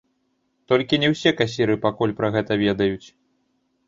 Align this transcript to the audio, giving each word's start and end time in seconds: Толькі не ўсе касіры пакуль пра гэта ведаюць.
Толькі 0.71 0.97
не 1.03 1.09
ўсе 1.13 1.33
касіры 1.41 1.75
пакуль 1.83 2.13
пра 2.21 2.31
гэта 2.37 2.57
ведаюць. 2.63 3.07